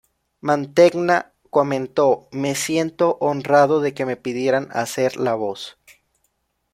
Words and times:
Mantegna 0.39 1.31
comentó 1.51 2.27
"me 2.31 2.55
siento 2.55 3.17
honrado 3.21 3.81
de 3.81 3.93
que 3.93 4.07
me 4.07 4.17
pidieran 4.17 4.67
hacer 4.71 5.15
la 5.17 5.35
voz. 5.35 5.77